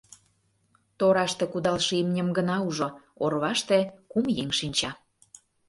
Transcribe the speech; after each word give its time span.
тораште 0.99 1.45
кудалше 1.51 1.93
имньым 2.01 2.29
гына 2.37 2.55
ужо, 2.67 2.87
орваште 3.23 3.79
кум 4.11 4.25
еҥ 4.41 4.49
шинча. 4.59 4.91